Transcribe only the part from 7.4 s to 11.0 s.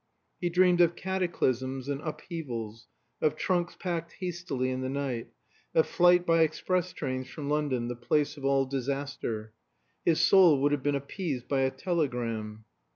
London, the place of all disaster. His soul would have been